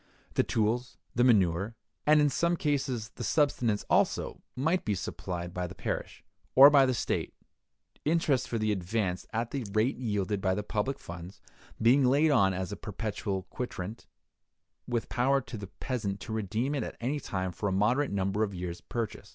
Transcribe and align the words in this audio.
The 0.33 0.41
tools, 0.41 0.97
the 1.13 1.23
manure, 1.23 1.75
and 2.07 2.19
in 2.19 2.29
some 2.31 2.57
cases 2.57 3.09
the 3.17 3.23
subsistence 3.23 3.85
also, 3.87 4.41
might 4.55 4.83
be 4.83 4.95
supplied 4.95 5.53
by 5.53 5.67
the 5.67 5.75
parish, 5.75 6.23
or 6.55 6.71
by 6.71 6.87
the 6.87 6.93
state; 6.95 7.35
interest 8.03 8.47
for 8.47 8.57
the 8.57 8.71
advance, 8.71 9.27
at 9.31 9.51
the 9.51 9.63
rate 9.73 9.97
yielded 9.97 10.41
by 10.41 10.55
the 10.55 10.63
public 10.63 10.97
funds, 10.97 11.39
being 11.79 12.03
laid 12.03 12.31
on 12.31 12.51
as 12.51 12.71
a 12.71 12.75
perpetual 12.77 13.43
quitrent, 13.51 14.07
with 14.87 15.07
power 15.07 15.39
to 15.39 15.55
the 15.55 15.67
peasant 15.67 16.19
to 16.21 16.33
redeem 16.33 16.73
it 16.73 16.81
at 16.81 16.97
any 16.99 17.19
time 17.19 17.51
for 17.51 17.69
a 17.69 17.71
moderate 17.71 18.09
number 18.09 18.41
of 18.41 18.55
years' 18.55 18.81
purchase. 18.81 19.29